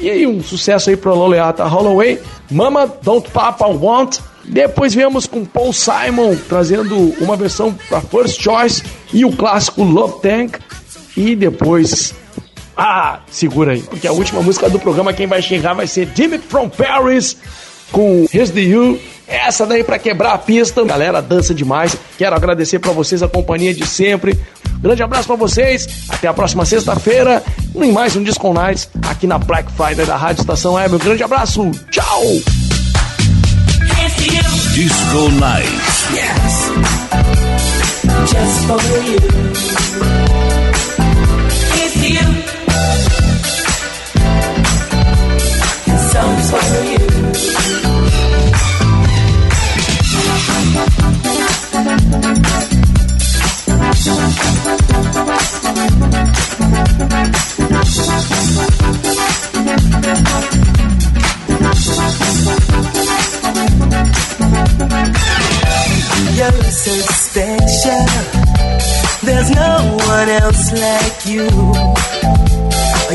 e 0.00 0.26
um 0.26 0.42
sucesso 0.42 0.90
aí 0.90 0.96
para 0.96 1.12
Loleata 1.12 1.64
Holloway, 1.64 2.20
Mama 2.50 2.86
Don't 3.02 3.30
Papa 3.30 3.66
Want. 3.66 4.18
Depois 4.44 4.94
viemos 4.94 5.26
com 5.26 5.44
Paul 5.44 5.72
Simon 5.72 6.36
trazendo 6.48 7.14
uma 7.20 7.34
versão 7.34 7.74
para 7.88 8.00
First 8.02 8.42
Choice 8.42 8.82
e 9.12 9.24
o 9.24 9.32
clássico 9.32 9.82
Love 9.82 10.20
Tank. 10.20 10.58
E 11.16 11.34
depois, 11.34 12.14
ah, 12.76 13.20
segura 13.30 13.72
aí, 13.72 13.82
porque 13.82 14.06
a 14.06 14.12
última 14.12 14.42
música 14.42 14.68
do 14.68 14.78
programa 14.78 15.12
quem 15.12 15.26
vai 15.26 15.40
chegar 15.40 15.74
vai 15.74 15.86
ser 15.86 16.08
Jimmy 16.14 16.38
from 16.38 16.68
Paris 16.68 17.36
com 17.90 18.26
Here's 18.32 18.50
the 18.50 18.60
You. 18.60 18.98
Essa 19.26 19.66
daí 19.66 19.82
para 19.82 19.98
quebrar 19.98 20.32
a 20.34 20.38
pista. 20.38 20.84
Galera, 20.84 21.22
dança 21.22 21.54
demais. 21.54 21.96
Quero 22.18 22.36
agradecer 22.36 22.78
para 22.78 22.92
vocês 22.92 23.22
a 23.22 23.28
companhia 23.28 23.72
de 23.74 23.86
sempre. 23.86 24.38
Grande 24.80 25.02
abraço 25.02 25.26
para 25.26 25.36
vocês. 25.36 25.88
Até 26.08 26.28
a 26.28 26.34
próxima 26.34 26.64
sexta-feira 26.64 27.42
em 27.74 27.90
mais 27.90 28.14
um 28.16 28.22
Disco 28.22 28.52
Nights 28.52 28.88
aqui 29.08 29.26
na 29.26 29.38
Black 29.38 29.70
Friday 29.72 30.04
da 30.04 30.16
Rádio 30.16 30.42
Estação 30.42 30.74
Web. 30.74 30.94
Um 30.94 30.98
grande 30.98 31.22
abraço. 31.22 31.70
Tchau. 31.90 32.22
Disco 34.74 35.30
Nights. 35.38 36.10
Yes. 36.10 36.72
Just 38.28 38.66
for 38.66 38.80
you. 39.06 39.18
It's 41.78 41.96
you. 42.02 42.26
This 45.86 46.12
song's 46.12 46.50
for 46.50 46.83
You're 66.44 66.62
so 66.64 66.92
special. 67.24 68.04
There's 69.22 69.50
no 69.50 69.96
one 70.06 70.28
else 70.28 70.72
like 70.72 71.24
you. 71.24 71.48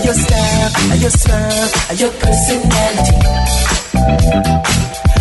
Your 0.03 0.15
style, 0.15 0.97
your 0.97 1.11
smile, 1.11 1.69
your 1.95 2.11
personality. 2.13 3.17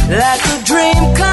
Like 0.08 0.40
a 0.40 0.64
dream 0.64 1.14
come 1.16 1.27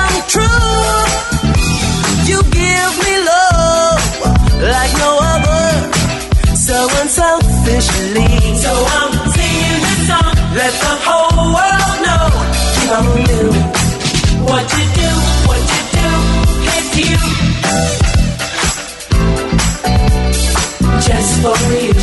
for 21.45 21.73
you. 21.73 21.93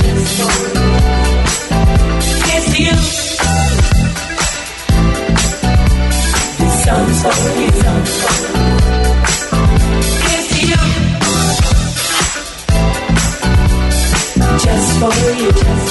It's 2.55 2.79
you. 2.79 2.95
This 6.59 6.75
song's 6.85 7.21
for 7.23 7.39
you. 7.59 7.73
It's 10.33 10.53
you. 10.63 10.81
Just 14.65 14.91
for 15.01 15.15
you. 15.41 15.51
Here's 15.51 15.82